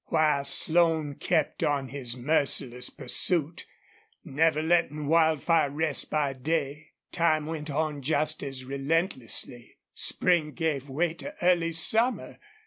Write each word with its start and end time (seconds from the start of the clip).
While 0.07 0.45
Slone 0.45 1.13
kept 1.13 1.61
on 1.63 1.89
his 1.89 2.17
merciless 2.17 2.89
pursuit, 2.89 3.67
never 4.25 4.63
letting 4.63 5.05
Wildfire 5.05 5.69
rest 5.69 6.09
by 6.09 6.33
day, 6.33 6.93
time 7.11 7.45
went 7.45 7.69
on 7.69 8.01
just 8.01 8.41
as 8.43 8.65
relentlessly. 8.65 9.77
Spring 9.93 10.53
gave 10.53 10.89
way 10.89 11.13
to 11.13 11.35
early 11.45 11.71
summer. 11.71 12.39